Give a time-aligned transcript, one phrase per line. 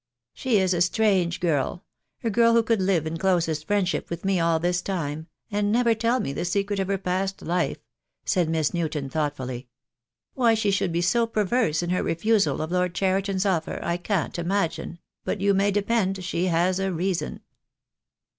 [0.33, 1.83] "She is a strange girl—
[2.23, 5.93] a girl who could live in closest friendship with me all this time, and never
[5.93, 7.77] tell me the secret of her past life,"
[8.25, 9.67] said Miss Newton thought fully.
[10.33, 14.39] "Why she should be so perverse in her refusal of Lord Cheriton's offer I can't
[14.39, 17.41] imagine— but you may de pend she has a reason."